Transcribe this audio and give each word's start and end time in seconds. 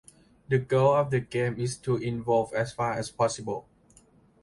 The 0.49 0.57
goal 0.57 0.95
of 0.95 1.11
the 1.11 1.19
game 1.19 1.59
is 1.59 1.77
to 1.81 1.95
involve 1.97 2.53
as 2.53 2.73
far 2.73 2.93
as 2.93 3.11
possible. 3.11 3.67